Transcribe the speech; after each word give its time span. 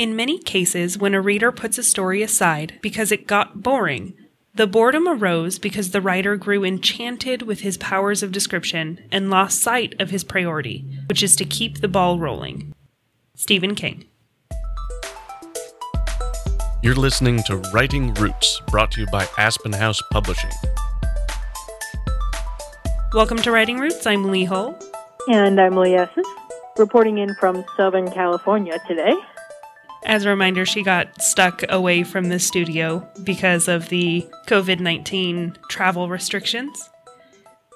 In 0.00 0.16
many 0.16 0.38
cases, 0.38 0.96
when 0.96 1.12
a 1.12 1.20
reader 1.20 1.52
puts 1.52 1.76
a 1.76 1.82
story 1.82 2.22
aside 2.22 2.78
because 2.80 3.12
it 3.12 3.26
got 3.26 3.62
boring, 3.62 4.14
the 4.54 4.66
boredom 4.66 5.06
arose 5.06 5.58
because 5.58 5.90
the 5.90 6.00
writer 6.00 6.36
grew 6.36 6.64
enchanted 6.64 7.42
with 7.42 7.60
his 7.60 7.76
powers 7.76 8.22
of 8.22 8.32
description 8.32 8.98
and 9.12 9.28
lost 9.28 9.60
sight 9.60 9.94
of 10.00 10.08
his 10.08 10.24
priority, 10.24 10.86
which 11.10 11.22
is 11.22 11.36
to 11.36 11.44
keep 11.44 11.82
the 11.82 11.86
ball 11.86 12.18
rolling. 12.18 12.72
Stephen 13.34 13.74
King. 13.74 14.06
You're 16.82 16.94
listening 16.94 17.42
to 17.42 17.58
Writing 17.74 18.14
Roots, 18.14 18.62
brought 18.68 18.92
to 18.92 19.02
you 19.02 19.06
by 19.08 19.28
Aspen 19.36 19.74
House 19.74 20.00
Publishing. 20.10 20.50
Welcome 23.12 23.36
to 23.42 23.50
Writing 23.50 23.76
Roots. 23.76 24.06
I'm 24.06 24.30
Lee 24.30 24.44
Hull. 24.44 24.78
And 25.28 25.60
I'm 25.60 25.76
Lee 25.76 25.92
Esses, 25.92 26.26
reporting 26.78 27.18
in 27.18 27.34
from 27.34 27.66
Southern 27.76 28.10
California 28.10 28.80
today. 28.88 29.12
As 30.04 30.24
a 30.24 30.30
reminder, 30.30 30.64
she 30.64 30.82
got 30.82 31.22
stuck 31.22 31.62
away 31.68 32.04
from 32.04 32.28
the 32.28 32.38
studio 32.38 33.06
because 33.22 33.68
of 33.68 33.90
the 33.90 34.26
COVID 34.46 34.80
19 34.80 35.58
travel 35.68 36.08
restrictions. 36.08 36.88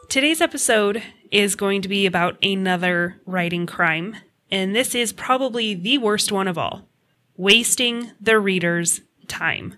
Today's 0.09 0.41
episode 0.41 1.03
is 1.31 1.55
going 1.55 1.83
to 1.83 1.89
be 1.89 2.07
about 2.07 2.39
another 2.43 3.21
writing 3.27 3.67
crime, 3.67 4.17
and 4.51 4.75
this 4.75 4.95
is 4.95 5.13
probably 5.13 5.75
the 5.75 5.99
worst 5.99 6.33
one 6.33 6.49
of 6.49 6.57
all 6.57 6.89
wasting 7.37 8.13
the 8.21 8.39
reader's 8.39 9.01
time. 9.27 9.77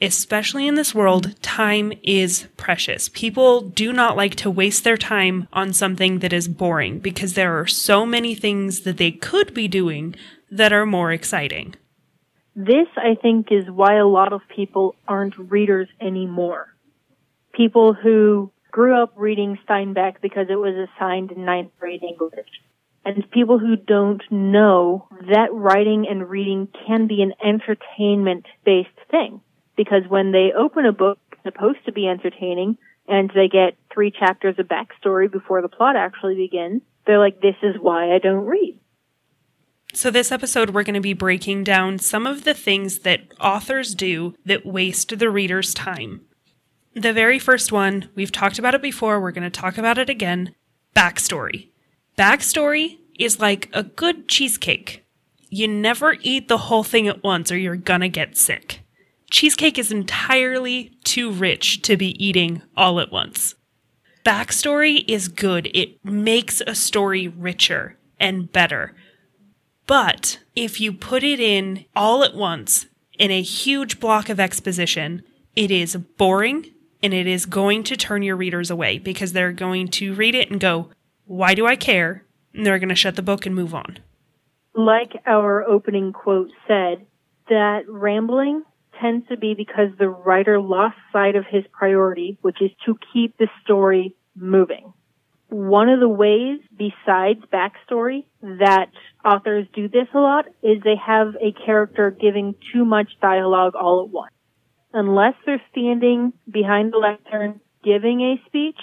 Especially 0.00 0.66
in 0.66 0.76
this 0.76 0.94
world, 0.94 1.40
time 1.42 1.92
is 2.02 2.46
precious. 2.56 3.08
People 3.08 3.62
do 3.62 3.92
not 3.92 4.16
like 4.16 4.36
to 4.36 4.50
waste 4.50 4.84
their 4.84 4.96
time 4.96 5.48
on 5.52 5.72
something 5.72 6.20
that 6.20 6.32
is 6.32 6.48
boring 6.48 6.98
because 7.00 7.34
there 7.34 7.58
are 7.58 7.66
so 7.66 8.06
many 8.06 8.34
things 8.34 8.80
that 8.80 8.96
they 8.96 9.10
could 9.10 9.52
be 9.52 9.66
doing 9.66 10.14
that 10.50 10.72
are 10.72 10.86
more 10.86 11.12
exciting. 11.12 11.74
This, 12.54 12.88
I 12.96 13.14
think, 13.20 13.48
is 13.50 13.70
why 13.70 13.98
a 13.98 14.06
lot 14.06 14.32
of 14.32 14.40
people 14.54 14.96
aren't 15.06 15.38
readers 15.38 15.88
anymore. 16.00 16.74
People 17.54 17.94
who 17.94 18.50
grew 18.70 19.00
up 19.00 19.12
reading 19.16 19.58
Steinbeck 19.68 20.20
because 20.20 20.46
it 20.50 20.56
was 20.56 20.88
assigned 20.88 21.30
in 21.30 21.44
ninth 21.44 21.70
grade 21.78 22.02
English. 22.02 22.48
And 23.04 23.30
people 23.30 23.58
who 23.58 23.76
don't 23.76 24.22
know 24.30 25.08
that 25.20 25.48
writing 25.52 26.06
and 26.10 26.28
reading 26.28 26.68
can 26.86 27.06
be 27.06 27.22
an 27.22 27.32
entertainment 27.42 28.46
based 28.64 28.88
thing. 29.10 29.40
Because 29.76 30.02
when 30.08 30.32
they 30.32 30.50
open 30.56 30.84
a 30.84 30.92
book 30.92 31.18
supposed 31.44 31.84
to 31.86 31.92
be 31.92 32.08
entertaining 32.08 32.76
and 33.06 33.30
they 33.34 33.48
get 33.48 33.78
three 33.92 34.10
chapters 34.10 34.56
of 34.58 34.66
backstory 34.66 35.30
before 35.30 35.62
the 35.62 35.68
plot 35.68 35.96
actually 35.96 36.34
begins, 36.34 36.82
they're 37.06 37.18
like, 37.18 37.40
this 37.40 37.56
is 37.62 37.76
why 37.80 38.14
I 38.14 38.18
don't 38.18 38.44
read. 38.44 38.78
So, 39.98 40.12
this 40.12 40.30
episode, 40.30 40.70
we're 40.70 40.84
going 40.84 40.94
to 40.94 41.00
be 41.00 41.12
breaking 41.12 41.64
down 41.64 41.98
some 41.98 42.24
of 42.24 42.44
the 42.44 42.54
things 42.54 43.00
that 43.00 43.32
authors 43.40 43.96
do 43.96 44.32
that 44.44 44.64
waste 44.64 45.18
the 45.18 45.28
reader's 45.28 45.74
time. 45.74 46.20
The 46.94 47.12
very 47.12 47.40
first 47.40 47.72
one, 47.72 48.08
we've 48.14 48.30
talked 48.30 48.60
about 48.60 48.76
it 48.76 48.80
before, 48.80 49.20
we're 49.20 49.32
going 49.32 49.50
to 49.50 49.60
talk 49.60 49.76
about 49.76 49.98
it 49.98 50.08
again 50.08 50.54
backstory. 50.94 51.70
Backstory 52.16 52.98
is 53.18 53.40
like 53.40 53.70
a 53.72 53.82
good 53.82 54.28
cheesecake. 54.28 55.04
You 55.50 55.66
never 55.66 56.14
eat 56.20 56.46
the 56.46 56.58
whole 56.58 56.84
thing 56.84 57.08
at 57.08 57.24
once 57.24 57.50
or 57.50 57.58
you're 57.58 57.74
gonna 57.74 58.08
get 58.08 58.36
sick. 58.36 58.82
Cheesecake 59.32 59.80
is 59.80 59.90
entirely 59.90 60.96
too 61.02 61.32
rich 61.32 61.82
to 61.82 61.96
be 61.96 62.24
eating 62.24 62.62
all 62.76 63.00
at 63.00 63.10
once. 63.10 63.56
Backstory 64.24 65.04
is 65.08 65.26
good. 65.26 65.68
It 65.74 66.04
makes 66.04 66.62
a 66.68 66.76
story 66.76 67.26
richer 67.26 67.98
and 68.20 68.52
better. 68.52 68.94
But 69.88 70.38
if 70.54 70.82
you 70.82 70.92
put 70.92 71.24
it 71.24 71.40
in 71.40 71.86
all 71.96 72.22
at 72.22 72.34
once 72.34 72.86
in 73.18 73.30
a 73.30 73.40
huge 73.40 73.98
block 73.98 74.28
of 74.28 74.38
exposition, 74.38 75.22
it 75.56 75.70
is 75.70 75.96
boring 75.96 76.66
and 77.02 77.14
it 77.14 77.26
is 77.26 77.46
going 77.46 77.84
to 77.84 77.96
turn 77.96 78.22
your 78.22 78.36
readers 78.36 78.70
away 78.70 78.98
because 78.98 79.32
they're 79.32 79.50
going 79.50 79.88
to 79.88 80.12
read 80.12 80.34
it 80.34 80.50
and 80.50 80.60
go, 80.60 80.90
Why 81.24 81.54
do 81.54 81.66
I 81.66 81.74
care? 81.74 82.26
And 82.52 82.66
they're 82.66 82.78
going 82.78 82.90
to 82.90 82.94
shut 82.94 83.16
the 83.16 83.22
book 83.22 83.46
and 83.46 83.54
move 83.54 83.74
on. 83.74 83.98
Like 84.74 85.22
our 85.26 85.64
opening 85.64 86.12
quote 86.12 86.50
said, 86.68 87.06
that 87.48 87.88
rambling 87.88 88.64
tends 89.00 89.26
to 89.28 89.38
be 89.38 89.54
because 89.54 89.88
the 89.98 90.10
writer 90.10 90.60
lost 90.60 90.96
sight 91.14 91.34
of 91.34 91.46
his 91.48 91.64
priority, 91.72 92.36
which 92.42 92.60
is 92.60 92.70
to 92.84 92.98
keep 93.12 93.38
the 93.38 93.48
story 93.64 94.14
moving. 94.36 94.92
One 95.48 95.88
of 95.88 96.00
the 96.00 96.08
ways, 96.08 96.60
besides 96.76 97.40
backstory, 97.52 98.24
that 98.42 98.90
authors 99.24 99.66
do 99.74 99.88
this 99.88 100.06
a 100.14 100.18
lot 100.18 100.44
is 100.62 100.82
they 100.84 100.96
have 101.04 101.34
a 101.40 101.52
character 101.64 102.10
giving 102.10 102.54
too 102.72 102.84
much 102.84 103.08
dialogue 103.22 103.74
all 103.74 104.04
at 104.04 104.10
once. 104.10 104.32
Unless 104.92 105.34
they're 105.46 105.62
standing 105.70 106.32
behind 106.50 106.92
the 106.92 106.98
lectern 106.98 107.60
giving 107.82 108.20
a 108.20 108.42
speech, 108.46 108.78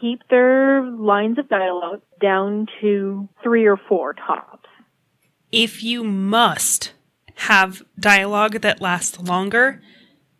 keep 0.00 0.20
their 0.28 0.82
lines 0.82 1.38
of 1.38 1.48
dialogue 1.48 2.00
down 2.20 2.66
to 2.80 3.28
three 3.42 3.66
or 3.66 3.76
four 3.76 4.14
tops. 4.14 4.68
If 5.52 5.82
you 5.82 6.02
must 6.04 6.92
have 7.36 7.82
dialogue 7.98 8.60
that 8.60 8.80
lasts 8.80 9.20
longer, 9.20 9.80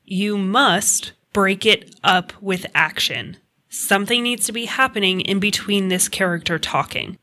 you 0.05 0.37
must 0.37 1.13
break 1.33 1.65
it 1.65 1.95
up 2.03 2.33
with 2.41 2.67
action. 2.75 3.37
Something 3.73 4.25
needs 4.25 4.47
to 4.47 4.53
be 4.53 4.65
happening 4.65 5.21
in 5.21 5.39
between 5.39 5.89
this 5.89 6.09
character 6.09 6.59
talking. 6.59 7.17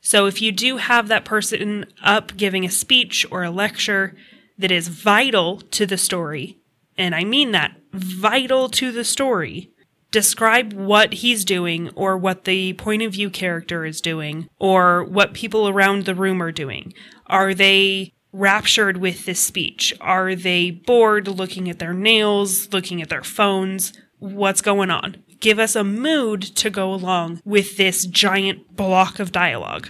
So 0.00 0.26
if 0.26 0.40
you 0.40 0.50
do 0.50 0.78
have 0.78 1.06
that 1.08 1.26
person 1.26 1.84
up 2.02 2.36
giving 2.36 2.64
a 2.64 2.70
speech 2.70 3.26
or 3.30 3.44
a 3.44 3.50
lecture 3.50 4.16
that 4.58 4.70
is 4.70 4.88
vital 4.88 5.60
to 5.60 5.84
the 5.84 5.98
story, 5.98 6.58
and 6.96 7.14
I 7.14 7.24
mean 7.24 7.52
that 7.52 7.76
vital 7.92 8.70
to 8.70 8.90
the 8.90 9.04
story, 9.04 9.70
describe 10.10 10.72
what 10.72 11.12
he's 11.14 11.44
doing 11.44 11.90
or 11.90 12.16
what 12.16 12.44
the 12.44 12.72
point 12.74 13.02
of 13.02 13.12
view 13.12 13.28
character 13.28 13.84
is 13.84 14.00
doing 14.00 14.48
or 14.58 15.04
what 15.04 15.34
people 15.34 15.68
around 15.68 16.04
the 16.06 16.14
room 16.14 16.42
are 16.42 16.52
doing. 16.52 16.94
Are 17.26 17.52
they 17.52 18.12
raptured 18.32 18.96
with 18.96 19.26
this 19.26 19.40
speech? 19.40 19.92
Are 20.00 20.34
they 20.34 20.70
bored 20.70 21.28
looking 21.28 21.68
at 21.68 21.78
their 21.78 21.94
nails, 21.94 22.72
looking 22.72 23.02
at 23.02 23.10
their 23.10 23.22
phones? 23.22 23.92
What's 24.18 24.62
going 24.62 24.90
on? 24.90 25.22
Give 25.42 25.58
us 25.58 25.74
a 25.74 25.82
mood 25.82 26.40
to 26.42 26.70
go 26.70 26.94
along 26.94 27.42
with 27.44 27.76
this 27.76 28.06
giant 28.06 28.76
block 28.76 29.18
of 29.18 29.32
dialogue. 29.32 29.88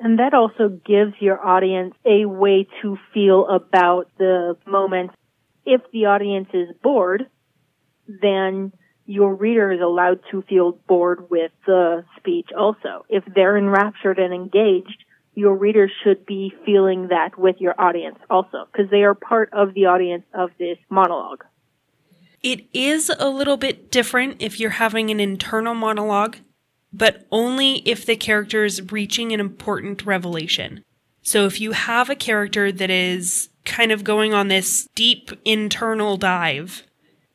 And 0.00 0.18
that 0.18 0.34
also 0.34 0.68
gives 0.84 1.14
your 1.20 1.40
audience 1.40 1.94
a 2.04 2.26
way 2.26 2.66
to 2.82 2.98
feel 3.14 3.46
about 3.46 4.10
the 4.18 4.56
moment. 4.66 5.12
If 5.64 5.82
the 5.92 6.06
audience 6.06 6.48
is 6.52 6.70
bored, 6.82 7.28
then 8.08 8.72
your 9.06 9.36
reader 9.36 9.70
is 9.70 9.80
allowed 9.80 10.18
to 10.32 10.42
feel 10.42 10.72
bored 10.88 11.30
with 11.30 11.52
the 11.64 12.04
speech 12.16 12.48
also. 12.58 13.04
If 13.08 13.22
they're 13.32 13.56
enraptured 13.56 14.18
and 14.18 14.34
engaged, 14.34 15.04
your 15.36 15.54
reader 15.54 15.88
should 16.02 16.26
be 16.26 16.52
feeling 16.66 17.06
that 17.10 17.38
with 17.38 17.60
your 17.60 17.80
audience 17.80 18.18
also, 18.28 18.66
because 18.72 18.90
they 18.90 19.04
are 19.04 19.14
part 19.14 19.50
of 19.52 19.74
the 19.74 19.86
audience 19.86 20.24
of 20.34 20.50
this 20.58 20.78
monologue. 20.90 21.44
It 22.42 22.66
is 22.72 23.10
a 23.18 23.28
little 23.28 23.56
bit 23.56 23.90
different 23.90 24.36
if 24.40 24.58
you're 24.58 24.70
having 24.70 25.10
an 25.10 25.20
internal 25.20 25.74
monologue, 25.74 26.38
but 26.92 27.26
only 27.30 27.76
if 27.88 28.04
the 28.04 28.16
character 28.16 28.64
is 28.64 28.90
reaching 28.90 29.32
an 29.32 29.40
important 29.40 30.04
revelation. 30.04 30.82
So 31.22 31.46
if 31.46 31.60
you 31.60 31.72
have 31.72 32.10
a 32.10 32.16
character 32.16 32.72
that 32.72 32.90
is 32.90 33.48
kind 33.64 33.92
of 33.92 34.02
going 34.02 34.34
on 34.34 34.48
this 34.48 34.88
deep 34.96 35.30
internal 35.44 36.16
dive 36.16 36.82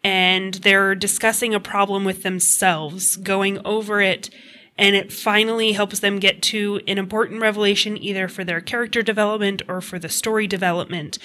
and 0.03 0.55
they're 0.55 0.93
discussing 0.93 1.53
a 1.53 1.59
problem 1.59 2.03
with 2.03 2.23
themselves, 2.23 3.15
going 3.15 3.59
over 3.65 4.01
it, 4.01 4.29
and 4.77 4.95
it 4.95 5.11
finally 5.11 5.71
helps 5.71 5.99
them 5.99 6.19
get 6.19 6.41
to 6.43 6.81
an 6.85 6.97
important 6.97 7.41
revelation 7.41 7.97
either 7.97 8.27
for 8.27 8.43
their 8.43 8.61
character 8.61 9.01
development 9.01 9.61
or 9.67 9.81
for 9.81 9.97
the 9.97 10.09
story 10.09 10.47
development, 10.47 11.17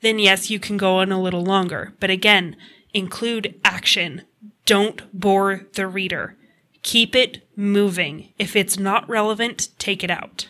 then 0.00 0.18
yes, 0.18 0.48
you 0.48 0.60
can 0.60 0.76
go 0.76 0.98
on 0.98 1.10
a 1.10 1.20
little 1.20 1.42
longer. 1.42 1.92
But 1.98 2.10
again, 2.10 2.56
include 2.92 3.60
action. 3.64 4.22
Don't 4.66 5.02
bore 5.18 5.66
the 5.74 5.86
reader. 5.86 6.36
Keep 6.82 7.14
it 7.14 7.46
moving. 7.56 8.32
If 8.38 8.56
it's 8.56 8.78
not 8.78 9.08
relevant, 9.08 9.68
take 9.78 10.02
it 10.02 10.10
out. 10.10 10.48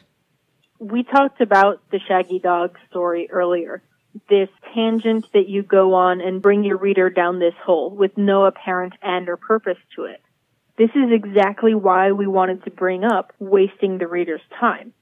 We 0.78 1.02
talked 1.02 1.40
about 1.40 1.82
the 1.90 2.00
Shaggy 2.06 2.38
Dog 2.38 2.78
story 2.88 3.28
earlier. 3.30 3.82
This 4.28 4.48
tangent 4.74 5.26
that 5.34 5.48
you 5.48 5.62
go 5.62 5.94
on 5.94 6.20
and 6.20 6.42
bring 6.42 6.64
your 6.64 6.78
reader 6.78 7.10
down 7.10 7.38
this 7.38 7.54
hole 7.62 7.90
with 7.90 8.16
no 8.16 8.44
apparent 8.44 8.94
end 9.02 9.28
or 9.28 9.36
purpose 9.36 9.78
to 9.96 10.04
it. 10.04 10.22
This 10.78 10.90
is 10.94 11.12
exactly 11.12 11.74
why 11.74 12.12
we 12.12 12.26
wanted 12.26 12.64
to 12.64 12.70
bring 12.70 13.04
up 13.04 13.32
wasting 13.38 13.98
the 13.98 14.06
reader's 14.06 14.40
time. 14.58 14.94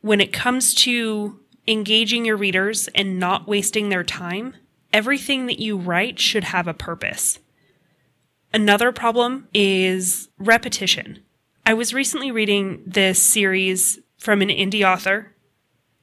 When 0.00 0.20
it 0.20 0.32
comes 0.32 0.72
to 0.74 1.40
engaging 1.68 2.24
your 2.24 2.36
readers 2.36 2.88
and 2.94 3.18
not 3.18 3.46
wasting 3.46 3.88
their 3.88 4.04
time, 4.04 4.54
everything 4.96 5.44
that 5.44 5.58
you 5.58 5.76
write 5.76 6.18
should 6.18 6.44
have 6.44 6.66
a 6.66 6.72
purpose. 6.72 7.38
Another 8.54 8.92
problem 8.92 9.46
is 9.52 10.30
repetition. 10.38 11.18
I 11.66 11.74
was 11.74 11.92
recently 11.92 12.30
reading 12.32 12.82
this 12.86 13.22
series 13.22 13.98
from 14.16 14.40
an 14.40 14.48
indie 14.48 14.90
author. 14.90 15.34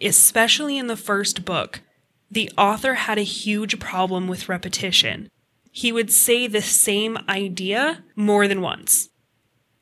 especially 0.03 0.77
in 0.77 0.87
the 0.87 0.97
first 0.97 1.45
book, 1.45 1.81
the 2.29 2.51
author 2.57 2.95
had 2.95 3.17
a 3.17 3.23
huge 3.23 3.79
problem 3.79 4.27
with 4.27 4.49
repetition. 4.49 5.29
He 5.71 5.91
would 5.91 6.11
say 6.11 6.47
the 6.47 6.61
same 6.61 7.17
idea 7.29 8.03
more 8.15 8.47
than 8.47 8.61
once. 8.61 9.09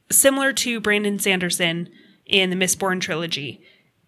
Similar 0.10 0.54
to 0.54 0.80
Brandon 0.80 1.20
Sanderson 1.20 1.90
in 2.26 2.50
the 2.50 2.56
Mistborn 2.56 3.02
trilogy. 3.02 3.62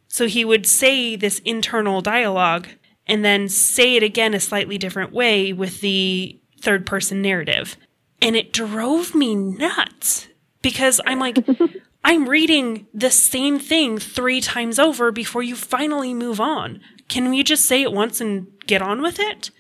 So 0.07 0.27
he 0.27 0.45
would 0.45 0.65
say 0.65 1.15
this 1.15 1.39
internal 1.39 2.01
dialogue 2.01 2.67
and 3.07 3.23
then 3.23 3.49
say 3.49 3.95
it 3.95 4.03
again 4.03 4.33
a 4.33 4.39
slightly 4.39 4.77
different 4.77 5.11
way 5.11 5.53
with 5.53 5.81
the 5.81 6.39
third 6.61 6.85
person 6.85 7.21
narrative. 7.21 7.77
And 8.21 8.35
it 8.35 8.53
drove 8.53 9.13
me 9.13 9.35
nuts 9.35 10.27
because 10.61 11.01
I'm 11.05 11.19
like, 11.19 11.37
I'm 12.03 12.27
reading 12.27 12.87
the 12.93 13.11
same 13.11 13.59
thing 13.59 13.97
three 13.97 14.41
times 14.41 14.79
over 14.79 15.11
before 15.11 15.43
you 15.43 15.55
finally 15.55 16.13
move 16.13 16.39
on. 16.39 16.81
Can 17.07 17.29
we 17.29 17.43
just 17.43 17.65
say 17.65 17.81
it 17.81 17.93
once 17.93 18.21
and 18.21 18.47
get 18.65 18.81
on 18.81 19.01
with 19.01 19.19
it? 19.19 19.51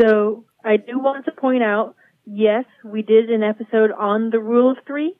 So 0.00 0.44
I 0.64 0.76
do 0.76 0.98
want 0.98 1.24
to 1.26 1.32
point 1.32 1.62
out, 1.62 1.94
yes, 2.24 2.64
we 2.84 3.02
did 3.02 3.30
an 3.30 3.42
episode 3.42 3.90
on 3.92 4.30
the 4.30 4.40
rule 4.40 4.70
of 4.70 4.78
three. 4.86 5.14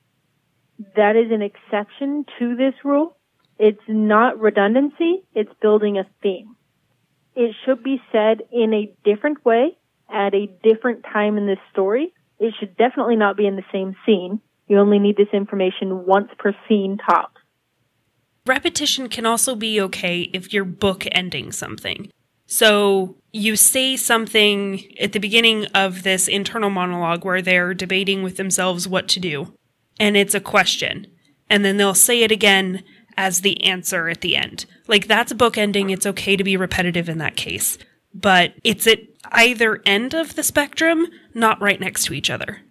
That 0.95 1.15
is 1.15 1.31
an 1.31 1.41
exception 1.41 2.25
to 2.39 2.55
this 2.55 2.73
rule. 2.83 3.17
It's 3.59 3.81
not 3.87 4.39
redundancy, 4.39 5.23
it's 5.35 5.51
building 5.61 5.97
a 5.97 6.07
theme. 6.23 6.55
It 7.35 7.55
should 7.65 7.83
be 7.83 8.01
said 8.11 8.41
in 8.51 8.73
a 8.73 8.93
different 9.03 9.43
way 9.45 9.77
at 10.11 10.33
a 10.33 10.47
different 10.63 11.03
time 11.03 11.37
in 11.37 11.47
this 11.47 11.59
story. 11.71 12.13
It 12.39 12.53
should 12.59 12.75
definitely 12.77 13.15
not 13.15 13.37
be 13.37 13.47
in 13.47 13.55
the 13.55 13.63
same 13.71 13.95
scene. 14.05 14.41
You 14.67 14.79
only 14.79 14.99
need 14.99 15.17
this 15.17 15.33
information 15.33 16.05
once 16.05 16.29
per 16.37 16.53
scene 16.67 16.97
tops. 16.97 17.39
Repetition 18.45 19.07
can 19.07 19.25
also 19.25 19.55
be 19.55 19.79
okay 19.79 20.21
if 20.33 20.51
you're 20.51 20.65
book 20.65 21.05
ending 21.11 21.51
something. 21.51 22.11
So 22.47 23.15
you 23.31 23.55
say 23.55 23.95
something 23.95 24.83
at 24.99 25.13
the 25.13 25.19
beginning 25.19 25.67
of 25.67 26.03
this 26.03 26.27
internal 26.27 26.69
monologue 26.69 27.23
where 27.23 27.41
they're 27.41 27.73
debating 27.73 28.23
with 28.23 28.37
themselves 28.37 28.87
what 28.87 29.07
to 29.09 29.19
do, 29.19 29.53
and 29.99 30.17
it's 30.17 30.33
a 30.33 30.41
question. 30.41 31.07
And 31.49 31.63
then 31.63 31.77
they'll 31.77 31.93
say 31.93 32.23
it 32.23 32.31
again 32.31 32.83
as 33.17 33.41
the 33.41 33.63
answer 33.63 34.09
at 34.09 34.21
the 34.21 34.35
end. 34.35 34.65
Like 34.87 35.07
that's 35.07 35.31
a 35.31 35.35
book 35.35 35.57
ending. 35.57 35.89
It's 35.89 36.05
okay 36.05 36.35
to 36.35 36.43
be 36.43 36.57
repetitive 36.57 37.09
in 37.09 37.17
that 37.19 37.35
case. 37.35 37.77
But 38.13 38.53
it's 38.63 38.87
at 38.87 38.99
either 39.31 39.81
end 39.85 40.13
of 40.13 40.35
the 40.35 40.43
spectrum, 40.43 41.07
not 41.33 41.61
right 41.61 41.79
next 41.79 42.05
to 42.05 42.13
each 42.13 42.29
other. 42.29 42.61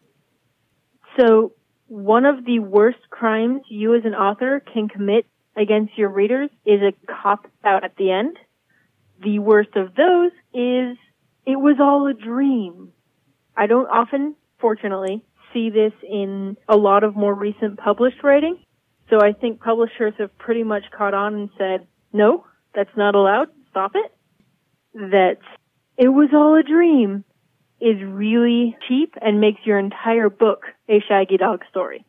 So 1.19 1.52
one 1.88 2.25
of 2.25 2.44
the 2.44 2.58
worst 2.58 2.98
crimes 3.10 3.62
you 3.69 3.94
as 3.94 4.04
an 4.04 4.14
author 4.14 4.62
can 4.72 4.88
commit 4.88 5.26
against 5.56 5.96
your 5.96 6.08
readers 6.08 6.50
is 6.64 6.81
a 6.82 6.92
cop 7.06 7.46
out 7.64 7.84
at 7.84 7.96
the 7.96 8.10
end. 8.10 8.37
The 9.22 9.38
worst 9.38 9.76
of 9.76 9.94
those 9.94 10.31
is 10.54 10.96
it 11.46 11.56
was 11.56 11.76
all 11.81 12.06
a 12.06 12.14
dream. 12.14 12.92
I 13.56 13.66
don't 13.66 13.88
often, 13.88 14.37
fortunately, 14.60 15.25
see 15.52 15.70
this 15.70 15.92
in 16.08 16.56
a 16.69 16.76
lot 16.76 17.02
of 17.04 17.16
more 17.16 17.34
recent 17.34 17.78
published 17.78 18.22
writing. 18.22 18.58
So 19.11 19.21
I 19.21 19.33
think 19.33 19.61
publishers 19.61 20.15
have 20.19 20.37
pretty 20.39 20.62
much 20.62 20.85
caught 20.97 21.15
on 21.15 21.35
and 21.35 21.51
said, 21.59 21.87
no, 22.12 22.47
that's 22.75 22.97
not 22.97 23.17
allowed. 23.17 23.49
Stop 23.71 23.93
it. 23.95 24.12
That 24.95 25.39
it 25.99 26.09
was 26.09 26.31
all 26.33 26.57
a 26.57 26.62
dream 26.62 27.25
is 27.81 27.97
really 28.03 28.77
cheap 28.89 29.15
and 29.21 29.41
makes 29.41 29.61
your 29.65 29.79
entire 29.79 30.31
book 30.31 30.62
a 30.89 31.03
shaggy 31.09 31.37
dog 31.37 31.65
story. 31.71 32.05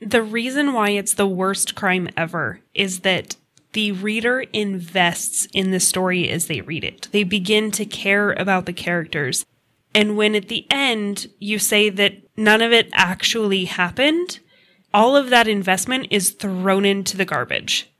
The 0.00 0.22
reason 0.22 0.72
why 0.72 0.90
it's 0.90 1.14
the 1.14 1.26
worst 1.26 1.74
crime 1.74 2.08
ever 2.16 2.60
is 2.74 3.00
that 3.00 3.36
the 3.72 3.92
reader 3.92 4.40
invests 4.52 5.46
in 5.52 5.70
the 5.70 5.78
story 5.78 6.28
as 6.28 6.46
they 6.46 6.62
read 6.62 6.82
it. 6.82 7.08
They 7.12 7.22
begin 7.22 7.70
to 7.72 7.84
care 7.84 8.32
about 8.32 8.66
the 8.66 8.72
characters. 8.72 9.44
And 9.94 10.16
when 10.16 10.34
at 10.34 10.48
the 10.48 10.66
end 10.70 11.28
you 11.38 11.58
say 11.58 11.90
that 11.90 12.14
none 12.36 12.62
of 12.62 12.72
it 12.72 12.88
actually 12.92 13.66
happened, 13.66 14.40
all 14.92 15.16
of 15.16 15.30
that 15.30 15.48
investment 15.48 16.08
is 16.10 16.30
thrown 16.30 16.84
into 16.84 17.16
the 17.16 17.24
garbage. 17.24 17.90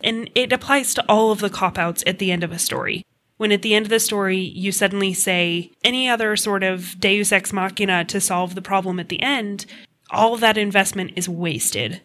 And 0.00 0.30
it 0.34 0.52
applies 0.52 0.94
to 0.94 1.04
all 1.08 1.30
of 1.32 1.40
the 1.40 1.50
cop 1.50 1.78
outs 1.78 2.04
at 2.06 2.18
the 2.18 2.30
end 2.30 2.44
of 2.44 2.52
a 2.52 2.58
story. 2.58 3.04
When 3.36 3.52
at 3.52 3.62
the 3.62 3.74
end 3.74 3.86
of 3.86 3.90
the 3.90 4.00
story 4.00 4.38
you 4.38 4.72
suddenly 4.72 5.12
say 5.12 5.72
any 5.84 6.08
other 6.08 6.36
sort 6.36 6.62
of 6.62 6.98
deus 6.98 7.32
ex 7.32 7.52
machina 7.52 8.04
to 8.06 8.20
solve 8.20 8.54
the 8.54 8.62
problem 8.62 8.98
at 8.98 9.08
the 9.08 9.22
end, 9.22 9.66
all 10.10 10.36
that 10.36 10.56
investment 10.56 11.12
is 11.16 11.28
wasted. 11.28 12.00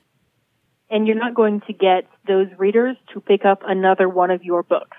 And 0.90 1.08
you're 1.08 1.16
not 1.16 1.36
going 1.36 1.62
to 1.68 1.74
get 1.74 2.06
those 2.28 2.48
readers 2.58 2.98
to 3.14 3.22
pick 3.22 3.46
up 3.46 3.62
another 3.66 4.10
one 4.10 4.30
of 4.30 4.44
your 4.44 4.64
books. 4.64 4.98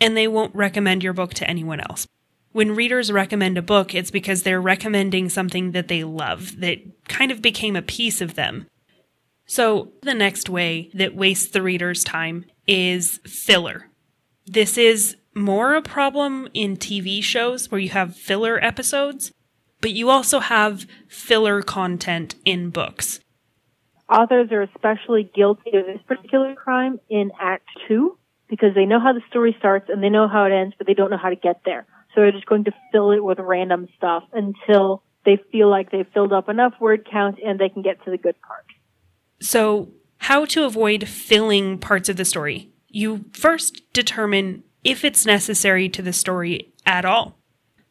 And 0.00 0.16
they 0.16 0.28
won't 0.28 0.54
recommend 0.54 1.02
your 1.02 1.12
book 1.12 1.34
to 1.34 1.48
anyone 1.48 1.80
else. 1.80 2.06
When 2.52 2.76
readers 2.76 3.10
recommend 3.10 3.56
a 3.56 3.62
book, 3.62 3.94
it's 3.94 4.10
because 4.10 4.42
they're 4.42 4.60
recommending 4.60 5.28
something 5.30 5.72
that 5.72 5.88
they 5.88 6.04
love, 6.04 6.60
that 6.60 6.80
kind 7.08 7.32
of 7.32 7.40
became 7.40 7.74
a 7.74 7.82
piece 7.82 8.20
of 8.20 8.34
them. 8.34 8.66
So, 9.54 9.92
the 10.00 10.14
next 10.14 10.48
way 10.48 10.88
that 10.94 11.14
wastes 11.14 11.50
the 11.50 11.60
reader's 11.60 12.02
time 12.04 12.46
is 12.66 13.20
filler. 13.26 13.90
This 14.46 14.78
is 14.78 15.18
more 15.34 15.74
a 15.74 15.82
problem 15.82 16.48
in 16.54 16.78
TV 16.78 17.22
shows 17.22 17.70
where 17.70 17.78
you 17.78 17.90
have 17.90 18.16
filler 18.16 18.58
episodes, 18.64 19.30
but 19.82 19.90
you 19.90 20.08
also 20.08 20.40
have 20.40 20.86
filler 21.06 21.60
content 21.60 22.34
in 22.46 22.70
books. 22.70 23.20
Authors 24.08 24.50
are 24.52 24.62
especially 24.62 25.30
guilty 25.34 25.76
of 25.76 25.84
this 25.84 26.00
particular 26.06 26.54
crime 26.54 26.98
in 27.10 27.30
Act 27.38 27.68
2 27.88 28.16
because 28.48 28.74
they 28.74 28.86
know 28.86 29.00
how 29.00 29.12
the 29.12 29.20
story 29.28 29.54
starts 29.58 29.90
and 29.90 30.02
they 30.02 30.08
know 30.08 30.28
how 30.28 30.46
it 30.46 30.52
ends, 30.52 30.74
but 30.78 30.86
they 30.86 30.94
don't 30.94 31.10
know 31.10 31.20
how 31.22 31.28
to 31.28 31.36
get 31.36 31.60
there. 31.66 31.84
So 32.14 32.22
they're 32.22 32.32
just 32.32 32.46
going 32.46 32.64
to 32.64 32.72
fill 32.90 33.10
it 33.10 33.22
with 33.22 33.38
random 33.38 33.88
stuff 33.98 34.22
until 34.32 35.02
they 35.26 35.38
feel 35.52 35.68
like 35.68 35.90
they've 35.90 36.08
filled 36.14 36.32
up 36.32 36.48
enough 36.48 36.72
word 36.80 37.06
count 37.12 37.38
and 37.44 37.60
they 37.60 37.68
can 37.68 37.82
get 37.82 38.02
to 38.06 38.10
the 38.10 38.16
good 38.16 38.40
part. 38.40 38.64
So, 39.42 39.88
how 40.18 40.44
to 40.46 40.64
avoid 40.64 41.08
filling 41.08 41.78
parts 41.78 42.08
of 42.08 42.16
the 42.16 42.24
story? 42.24 42.70
You 42.88 43.24
first 43.32 43.82
determine 43.92 44.62
if 44.84 45.04
it's 45.04 45.26
necessary 45.26 45.88
to 45.88 46.00
the 46.00 46.12
story 46.12 46.72
at 46.86 47.04
all. 47.04 47.36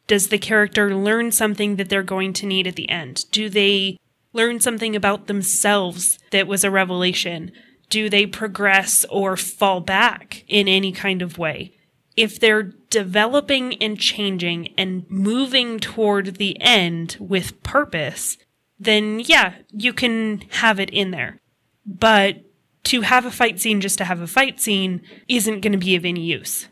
Does 0.06 0.28
the 0.28 0.38
character 0.38 0.94
learn 0.94 1.30
something 1.30 1.76
that 1.76 1.90
they're 1.90 2.02
going 2.02 2.32
to 2.34 2.46
need 2.46 2.66
at 2.66 2.76
the 2.76 2.88
end? 2.88 3.26
Do 3.30 3.50
they 3.50 3.98
learn 4.32 4.60
something 4.60 4.96
about 4.96 5.26
themselves 5.26 6.18
that 6.30 6.46
was 6.46 6.64
a 6.64 6.70
revelation? 6.70 7.52
Do 7.90 8.08
they 8.08 8.26
progress 8.26 9.04
or 9.10 9.36
fall 9.36 9.80
back 9.80 10.44
in 10.48 10.68
any 10.68 10.90
kind 10.90 11.20
of 11.20 11.36
way? 11.36 11.74
If 12.16 12.40
they're 12.40 12.72
developing 12.88 13.74
and 13.74 13.98
changing 13.98 14.72
and 14.78 15.04
moving 15.10 15.78
toward 15.78 16.36
the 16.36 16.58
end 16.62 17.18
with 17.20 17.62
purpose, 17.62 18.38
then 18.80 19.20
yeah, 19.20 19.54
you 19.70 19.92
can 19.92 20.42
have 20.50 20.80
it 20.80 20.90
in 20.90 21.10
there. 21.10 21.41
But 21.86 22.44
to 22.84 23.02
have 23.02 23.26
a 23.26 23.30
fight 23.30 23.60
scene 23.60 23.80
just 23.80 23.98
to 23.98 24.04
have 24.04 24.20
a 24.20 24.26
fight 24.26 24.60
scene 24.60 25.02
isn't 25.28 25.60
going 25.60 25.72
to 25.72 25.78
be 25.78 25.96
of 25.96 26.04
any 26.04 26.22
use. 26.22 26.68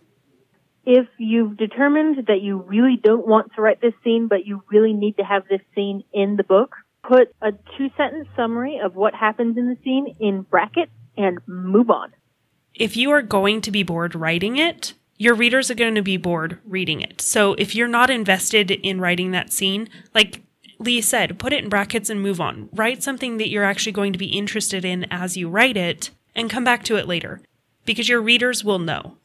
If 0.85 1.07
you've 1.19 1.57
determined 1.57 2.27
that 2.27 2.41
you 2.43 2.59
really 2.59 2.99
don't 3.03 3.27
want 3.27 3.53
to 3.55 3.63
write 3.63 3.81
this 3.81 3.95
scene, 4.03 4.29
but 4.29 4.47
you 4.47 4.63
really 4.71 4.93
need 4.93 5.17
to 5.19 5.23
have 5.23 5.47
this 5.49 5.61
scene 5.75 6.05
in 6.13 6.37
the 6.37 6.45
book, 6.45 6.75
put 7.07 7.35
a 7.43 7.53
two 7.77 7.91
sentence 7.97 8.29
summary 8.35 8.81
of 8.83 8.97
what 8.97 9.15
happens 9.15 9.57
in 9.57 9.69
the 9.69 9.77
scene 9.85 10.17
in 10.19 10.43
brackets 10.43 10.93
and 11.17 11.39
move 11.47 11.91
on. 11.91 12.13
If 12.75 12.97
you 12.97 13.11
are 13.11 13.23
going 13.23 13.61
to 13.63 13.71
be 13.71 13.83
bored 13.83 14.15
writing 14.15 14.57
it, 14.57 14.95
your 15.17 15.35
readers 15.35 15.71
are 15.71 15.75
going 15.75 15.97
to 15.97 16.03
be 16.03 16.17
bored 16.17 16.59
reading 16.65 17.03
it. 17.03 17.21
So 17.21 17.53
if 17.55 17.75
you're 17.75 17.89
not 17.89 18.09
invested 18.09 18.71
in 18.71 19.01
writing 19.01 19.33
that 19.33 19.53
scene, 19.53 19.89
like 20.15 20.43
Lee 20.81 21.03
said, 21.03 21.39
put 21.39 21.53
it 21.53 21.63
in 21.63 21.69
brackets 21.69 22.09
and 22.09 22.23
move 22.23 22.41
on. 22.41 22.71
Write 22.73 23.03
something 23.03 23.37
that 23.37 23.51
you're 23.51 23.65
actually 23.65 23.93
going 23.93 24.15
to 24.15 24.19
be 24.19 24.37
interested 24.39 24.83
in 24.83 25.05
as 25.11 25.37
you 25.37 25.49
write 25.49 25.77
it 25.77 26.11
and 26.35 26.49
come 26.49 26.65
back 26.65 26.83
to 26.85 26.97
it 26.97 27.07
later 27.07 27.43
because 27.85 28.09
your 28.09 28.23
readers 28.23 28.65
will 28.65 28.79
know. 28.79 29.19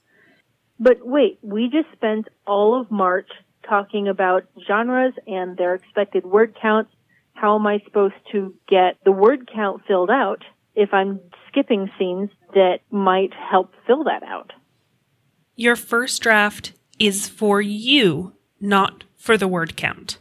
But 0.79 1.07
wait, 1.07 1.39
we 1.41 1.69
just 1.69 1.89
spent 1.93 2.27
all 2.45 2.79
of 2.79 2.91
March 2.91 3.29
talking 3.67 4.09
about 4.09 4.43
genres 4.67 5.13
and 5.25 5.55
their 5.55 5.75
expected 5.75 6.25
word 6.25 6.57
counts. 6.61 6.91
How 7.33 7.55
am 7.55 7.65
I 7.65 7.79
supposed 7.85 8.15
to 8.33 8.53
get 8.67 8.97
the 9.05 9.13
word 9.13 9.49
count 9.53 9.83
filled 9.87 10.09
out 10.09 10.43
if 10.75 10.93
I'm 10.93 11.21
skipping 11.47 11.89
scenes 11.97 12.29
that 12.53 12.79
might 12.91 13.33
help 13.33 13.71
fill 13.87 14.03
that 14.03 14.23
out? 14.23 14.51
Your 15.55 15.77
first 15.77 16.21
draft 16.21 16.73
is 16.99 17.29
for 17.29 17.61
you, 17.61 18.33
not 18.59 19.05
for 19.15 19.37
the 19.37 19.47
word 19.47 19.77
count. 19.77 20.17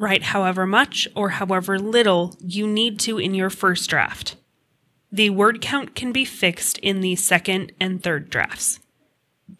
Write 0.00 0.22
however 0.22 0.66
much 0.66 1.06
or 1.14 1.28
however 1.28 1.78
little 1.78 2.34
you 2.40 2.66
need 2.66 2.98
to 3.00 3.18
in 3.18 3.34
your 3.34 3.50
first 3.50 3.90
draft. 3.90 4.34
The 5.12 5.28
word 5.28 5.60
count 5.60 5.94
can 5.94 6.10
be 6.10 6.24
fixed 6.24 6.78
in 6.78 7.02
the 7.02 7.16
second 7.16 7.72
and 7.78 8.02
third 8.02 8.30
drafts. 8.30 8.80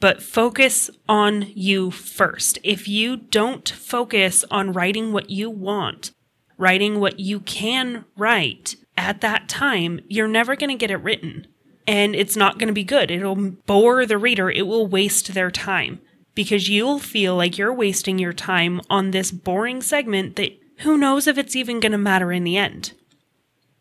But 0.01 0.23
focus 0.23 0.89
on 1.07 1.53
you 1.55 1.91
first. 1.91 2.59
If 2.65 2.89
you 2.89 3.19
don't 3.19 3.69
focus 3.69 4.45
on 4.51 4.73
writing 4.73 5.13
what 5.13 5.29
you 5.29 5.51
want, 5.51 6.13
writing 6.57 7.01
what 7.01 7.21
you 7.21 7.41
can 7.41 8.07
write 8.17 8.77
at 8.97 9.21
that 9.21 9.47
time, 9.47 10.01
you're 10.09 10.27
never 10.27 10.57
going 10.57 10.71
to 10.71 10.81
get 10.81 10.91
it 10.91 11.03
written. 11.03 11.47
and 11.87 12.15
it's 12.15 12.37
not 12.37 12.59
going 12.59 12.69
to 12.69 12.73
be 12.73 12.85
good. 12.85 13.11
It'll 13.11 13.35
bore 13.35 14.07
the 14.07 14.17
reader, 14.17 14.49
it 14.49 14.67
will 14.67 14.87
waste 14.87 15.35
their 15.35 15.51
time 15.51 16.01
because 16.35 16.69
you'll 16.69 16.99
feel 16.99 17.37
like 17.37 17.59
you're 17.59 17.73
wasting 17.75 18.19
your 18.19 18.33
time 18.33 18.81
on 18.89 19.11
this 19.11 19.31
boring 19.31 19.83
segment 19.83 20.37
that 20.37 20.59
who 20.79 20.97
knows 20.97 21.27
if 21.27 21.37
it's 21.37 21.57
even 21.57 21.81
going 21.81 21.93
to 21.93 21.99
matter 21.99 22.33
in 22.33 22.45
the 22.45 22.57
end. 22.57 22.93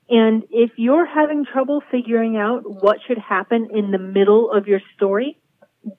And 0.09 0.43
if 0.49 0.71
you're 0.75 1.05
having 1.05 1.45
trouble 1.45 1.83
figuring 1.91 2.35
out 2.35 2.61
what 2.65 2.97
should 3.07 3.19
happen 3.19 3.69
in 3.73 3.91
the 3.91 3.99
middle 3.99 4.51
of 4.51 4.67
your 4.67 4.81
story, 4.95 5.37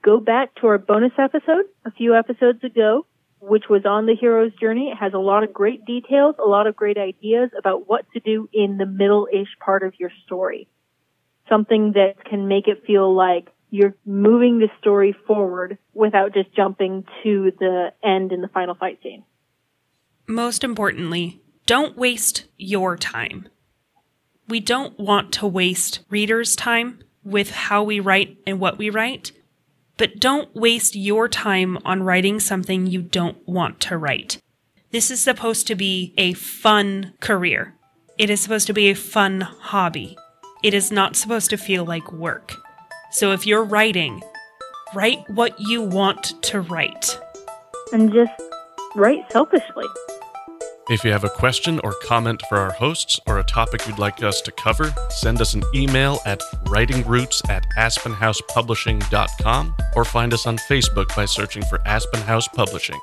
go 0.02 0.18
back 0.18 0.54
to 0.56 0.66
our 0.66 0.78
bonus 0.78 1.12
episode 1.16 1.66
a 1.84 1.92
few 1.92 2.16
episodes 2.16 2.62
ago, 2.64 3.06
which 3.40 3.64
was 3.70 3.86
on 3.86 4.06
the 4.06 4.16
hero's 4.16 4.52
journey. 4.56 4.90
It 4.90 4.96
has 4.96 5.14
a 5.14 5.18
lot 5.18 5.44
of 5.44 5.52
great 5.52 5.84
details, 5.84 6.34
a 6.38 6.48
lot 6.48 6.66
of 6.66 6.74
great 6.74 6.98
ideas 6.98 7.50
about 7.56 7.88
what 7.88 8.04
to 8.12 8.20
do 8.20 8.48
in 8.52 8.76
the 8.78 8.86
middle-ish 8.86 9.48
part 9.64 9.84
of 9.84 9.94
your 9.98 10.10
story. 10.26 10.68
Something 11.48 11.92
that 11.92 12.24
can 12.24 12.48
make 12.48 12.66
it 12.66 12.84
feel 12.86 13.14
like 13.14 13.48
you're 13.70 13.94
moving 14.04 14.58
the 14.58 14.68
story 14.80 15.14
forward 15.26 15.78
without 15.94 16.34
just 16.34 16.54
jumping 16.54 17.04
to 17.22 17.52
the 17.58 17.92
end 18.02 18.32
in 18.32 18.40
the 18.40 18.48
final 18.48 18.74
fight 18.74 18.98
scene. 19.02 19.24
Most 20.26 20.62
importantly, 20.62 21.40
don't 21.66 21.96
waste 21.96 22.44
your 22.56 22.96
time. 22.96 23.48
We 24.48 24.60
don't 24.60 24.98
want 24.98 25.32
to 25.34 25.46
waste 25.46 26.00
readers' 26.10 26.56
time 26.56 27.02
with 27.22 27.50
how 27.50 27.82
we 27.82 28.00
write 28.00 28.38
and 28.46 28.58
what 28.58 28.78
we 28.78 28.90
write, 28.90 29.32
but 29.96 30.18
don't 30.18 30.54
waste 30.54 30.96
your 30.96 31.28
time 31.28 31.78
on 31.84 32.02
writing 32.02 32.40
something 32.40 32.86
you 32.86 33.02
don't 33.02 33.36
want 33.46 33.80
to 33.80 33.96
write. 33.96 34.38
This 34.90 35.10
is 35.10 35.20
supposed 35.20 35.66
to 35.68 35.76
be 35.76 36.14
a 36.18 36.32
fun 36.32 37.12
career. 37.20 37.76
It 38.18 38.30
is 38.30 38.40
supposed 38.40 38.66
to 38.66 38.72
be 38.72 38.88
a 38.88 38.94
fun 38.94 39.42
hobby. 39.42 40.16
It 40.62 40.74
is 40.74 40.90
not 40.90 41.16
supposed 41.16 41.50
to 41.50 41.56
feel 41.56 41.84
like 41.84 42.12
work. 42.12 42.56
So 43.12 43.32
if 43.32 43.44
you're 43.44 43.64
writing, 43.64 44.22
write 44.94 45.28
what 45.30 45.58
you 45.58 45.82
want 45.82 46.40
to 46.44 46.60
write. 46.60 47.18
And 47.92 48.12
just 48.12 48.30
write 48.94 49.30
selfishly. 49.32 49.86
If 50.88 51.04
you 51.04 51.10
have 51.10 51.24
a 51.24 51.30
question 51.30 51.80
or 51.84 51.94
comment 52.04 52.42
for 52.48 52.58
our 52.58 52.72
hosts 52.72 53.20
or 53.26 53.38
a 53.38 53.44
topic 53.44 53.86
you'd 53.86 53.98
like 53.98 54.22
us 54.22 54.40
to 54.42 54.52
cover, 54.52 54.92
send 55.08 55.40
us 55.40 55.54
an 55.54 55.62
email 55.74 56.20
at 56.24 56.40
writingroots 56.66 57.48
at 57.48 57.64
aspenhousepublishing.com 57.76 59.76
or 59.94 60.04
find 60.04 60.32
us 60.32 60.46
on 60.46 60.56
Facebook 60.58 61.14
by 61.14 61.24
searching 61.24 61.64
for 61.64 61.80
Aspen 61.86 62.20
House 62.22 62.48
Publishing. 62.48 63.00